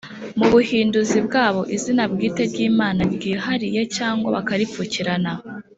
mu 0.39 0.47
buhinduzi 0.53 1.17
bwabo 1.27 1.61
izina 1.75 2.03
bwite 2.13 2.41
ry 2.51 2.57
Imana 2.69 3.01
ryihariye 3.15 3.81
cyangwa 3.95 4.27
bakaripfukirana 4.35 5.31